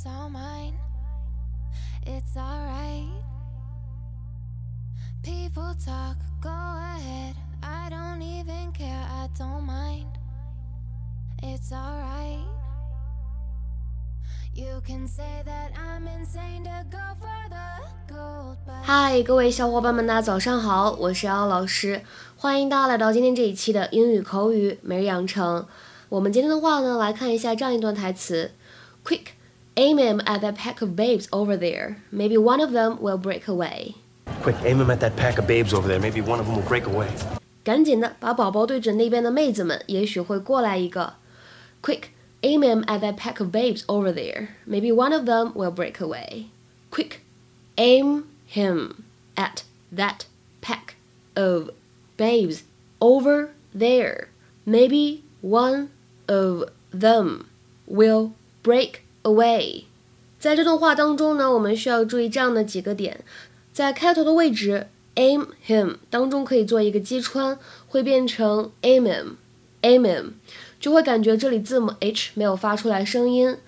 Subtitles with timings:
[0.00, 0.72] it's all mine.
[2.06, 3.06] It's alright.
[5.22, 7.34] People talk, go ahead.
[7.62, 10.06] I don't even care, I don't mind.
[11.42, 12.46] It's alright.
[14.54, 22.02] You can say that I'm insane to go for the gold, but 嗨，各位小伙伴们，大家早上好，我是姚老师，
[22.38, 25.66] 欢迎大家来到今天这一期的英语口语每日养成。
[26.08, 28.52] 我们今天的话呢，来看一下这样一段台词
[29.04, 29.26] ：Quick,
[29.75, 31.97] aim him at that pack of babes over there.
[32.11, 33.95] Maybe one of them will break away.
[34.41, 35.99] Quick, aim him at that pack of babes over there.
[35.99, 37.07] Maybe one of them will break away.
[37.63, 41.13] 赶紧的把宝宝对准那边的妹子们，也许会过来一个。
[41.81, 42.09] Quick,
[42.41, 44.49] aim him at that pack of babes over there.
[44.67, 46.45] Maybe one of them will break away.
[46.91, 47.21] Quick,
[47.75, 49.03] aim him
[49.35, 50.25] at that
[50.61, 50.95] pack
[51.35, 51.71] of
[52.17, 52.63] babes
[52.99, 54.27] over there.
[54.65, 55.89] Maybe one
[56.27, 57.47] of them
[57.87, 58.33] will
[58.63, 59.84] break away.
[60.38, 63.22] 在这段话当中呢，我们需要注意这样的几个点，
[63.72, 64.86] 在开头的位置
[65.16, 70.30] aim him 当中可以做一个击穿，会变成 aim him，aim him，
[70.80, 73.58] 就会感觉这里字母 h 没有发出来声音。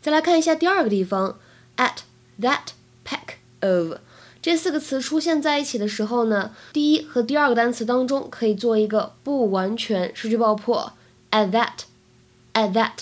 [0.00, 1.38] 再来看一下第二个地方
[1.76, 1.98] ，at
[2.40, 2.68] that
[3.04, 3.98] pack of
[4.42, 10.92] 这四个词出现在一起的时候呢，第一和第二个单词当中可以做一个不完全失去爆破
[11.30, 12.92] ，at that，at that，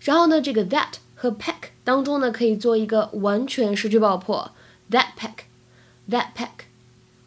[0.00, 4.50] 然后呢，这个 that 和 pack 当中呢可以做一个完全失去爆破
[4.90, 6.64] ，that pack，that pack。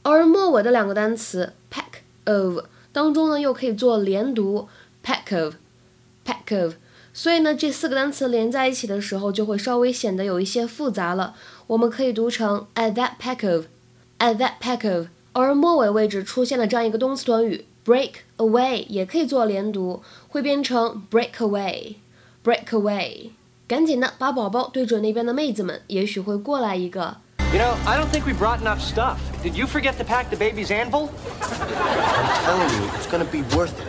[0.02, 4.68] 而末尾的两个单词 pack of 当中呢，又可以做连读
[5.02, 6.74] pack of，pack of。
[7.14, 11.34] 所以呢，这四个单词连在一起的时候，就会稍微显得有一些复杂了。
[11.68, 15.08] 我们可以读成 at that pack of，at that pack of。
[15.32, 23.30] 而末尾位置出现了这样一个动词短语 break away，也可以做连读，会变成 break away，break away。
[23.67, 27.17] 赶紧的把宝宝对准那边的妹子们，也许会过来一个。
[27.53, 29.19] You know, I don't think we brought enough stuff.
[29.43, 31.09] Did you forget to pack the baby's anvil?
[31.41, 33.89] I'm telling you, it's gonna be worth it.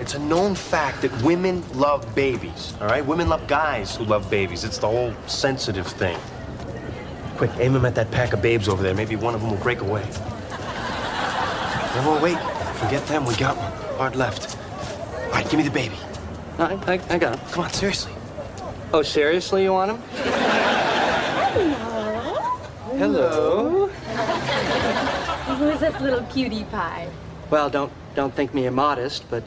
[0.00, 3.06] It's a known fact that women love babies, all right?
[3.06, 4.64] Women love guys who love babies.
[4.64, 6.18] It's the whole sensitive thing.
[7.36, 8.94] Quick, aim him at that pack of babes over there.
[8.94, 10.02] Maybe one of them will break away.
[11.96, 12.38] No, no, wait.
[12.76, 13.24] Forget them.
[13.24, 13.72] We got one.
[13.96, 14.56] Hard left.
[15.26, 15.96] All right, give me the baby.
[16.58, 17.40] I, I, I got him.
[17.52, 18.12] Come on, seriously.
[18.97, 20.01] Oh, seriously, you want him?
[22.97, 23.85] Hello.
[23.85, 23.87] Hello.
[25.57, 27.07] Who's this little cutie pie?
[27.51, 29.43] Well, don't don't think me immodest, but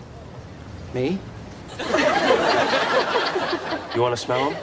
[0.94, 1.18] me.
[3.92, 4.56] You want to smell him?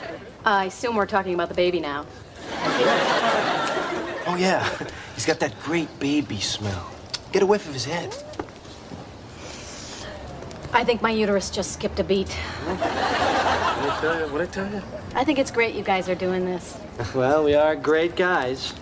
[0.45, 2.05] Uh, I assume we're talking about the baby now.
[4.25, 4.69] Oh, yeah.
[5.15, 6.89] He's got that great baby smell.
[7.33, 8.15] Get a whiff of his head.
[10.72, 12.28] I think my uterus just skipped a beat.
[12.66, 12.80] What
[13.91, 14.26] I tell you?
[14.32, 14.82] What I tell you?
[15.14, 16.75] I think it's great you guys are doing this.
[17.14, 18.72] Well, we are great guys.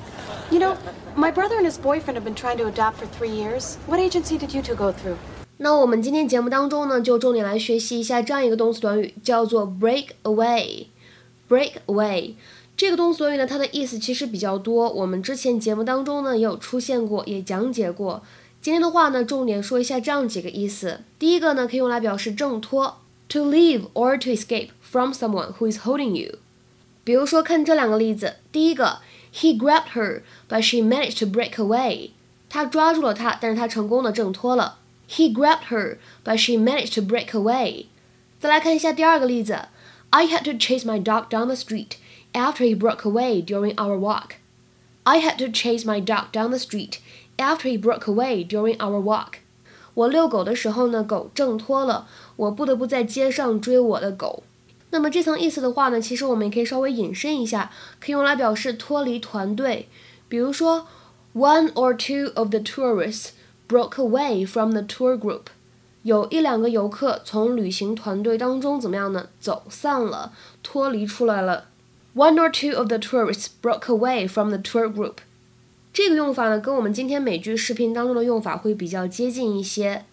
[0.51, 0.77] You know,
[1.17, 3.77] my brother and his boyfriend have been trying to adopt for three years.
[3.87, 5.17] What agency did you two go through?
[5.59, 12.35] 那我们今天节目当中呢，就重点来学习一下这样一个动词短语，叫做 break away。break away
[12.77, 18.23] 这个动词短语呢，它的意思其实比较多，我们之前节目当中呢也有出现过，也讲解过。
[18.65, 21.01] 今天的话呢，重点说一下这样几个意思。
[21.19, 22.99] 第一个呢，可以用来表示挣脱，
[23.29, 26.39] to leave or to escape from someone who is holding you。
[27.03, 28.99] 比如说，看这两个例子，第一个，
[29.33, 32.11] He grabbed her, but she managed to break away。
[32.49, 34.79] 他抓住了她，但是他成功的挣脱了。
[35.09, 37.87] He grabbed her, but she managed to break away。
[38.39, 39.69] 再来看一下第二个例子，
[40.11, 41.93] I had to chase my dog down the street
[42.33, 44.33] after he broke away during our walk.
[45.06, 46.98] I had to chase my dog down the street
[47.38, 49.36] after he broke away during our walk.
[49.94, 54.44] 我遛狗的时候呢，狗挣脱了，我不得不在街上追我的狗。
[54.90, 59.88] 那么这层意思的话呢，其实我们也可以稍微引申一下，可以用来表示脱离团队。
[60.28, 60.88] 比如说
[61.36, 63.30] ，One or two of the tourists
[63.68, 65.44] broke away from the tour group。
[66.02, 69.28] 有一两个游客从旅行团队当中怎么样呢？
[69.40, 71.66] 走散了，脱离出来了。
[72.15, 75.19] One or two of the tourists broke away from the tour group。
[75.93, 80.05] 这个用法呢，跟我们今天美剧视频当中的用法会比较接近一些。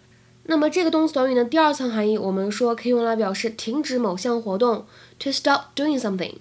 [0.43, 4.85] 那么这个动词短语呢，第二层含义我们说可以用来表示停止某项活动，
[5.19, 6.35] to stop doing something。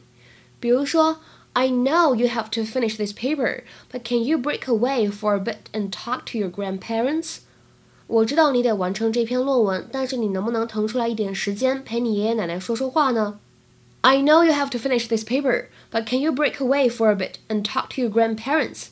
[0.61, 1.19] 比如说，
[1.55, 5.70] I know you have to finish this paper, but can you break away for a bit
[5.73, 7.38] and talk to your grandparents？
[8.06, 13.41] 我知道你得完成这篇论文，但是你能不能腾出来一点时间陪你爷爷奶奶说说话呢
[14.03, 17.17] ？I know you have to finish this paper, but can you break away for a
[17.17, 18.88] bit and talk to your grandparents？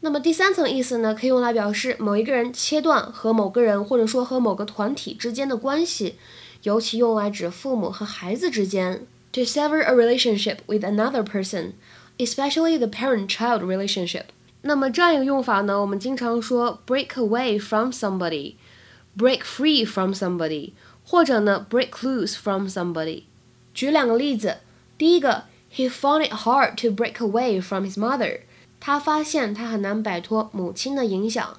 [0.00, 6.16] 那么第三层意思呢，可以用来表示某一个人切断和某个人或者说和某个团体之间的关系，
[6.62, 9.06] 尤其用来指父母和孩子之间。
[9.32, 11.72] to sever a relationship with another person,
[12.18, 14.24] especially the parent-child relationship。
[14.60, 18.54] 那么这样一个用法呢，我们经常说 break away from somebody,
[19.16, 20.72] break free from somebody，
[21.04, 23.22] 或者呢 break loose from somebody。
[23.76, 24.58] 举两个例子，
[24.96, 28.40] 第一个，He found it hard to break away from his mother。
[28.78, 31.58] 他发现他很难摆脱母亲的影响。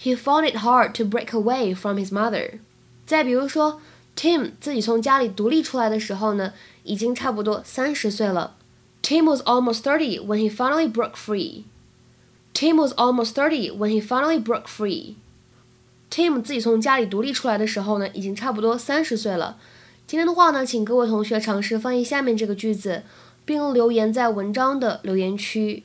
[0.00, 2.60] He found it hard to break away from his mother。
[3.04, 3.80] 再比如说，
[4.14, 6.52] Tim 自己从家里独立出来的时候呢，
[6.84, 8.54] 已经差不多三十岁了。
[9.02, 11.64] Tim was almost thirty when he finally broke free.
[12.52, 15.14] Tim was almost thirty when he finally broke free.
[16.10, 19.58] Tim 自己从家里独立出来的时候呢，已经差不多三十岁了。
[20.05, 23.03] 今天的话呢，请各位同学尝试翻译下面这个句子，
[23.45, 25.83] 并留言在文章的留言区。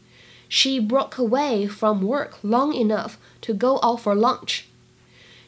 [0.51, 3.13] She broke away from work long enough
[3.43, 4.63] to go out for lunch.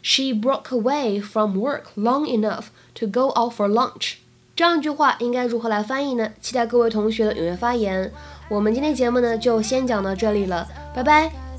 [0.02, 4.14] She broke away from work long enough to go out for lunch.
[4.56, 6.32] 这样一句话应该如何来翻译呢？
[6.40, 8.12] 期待各位同学的踊跃发言。
[8.48, 11.49] 我们今天节目呢就先讲到这里了，拜拜。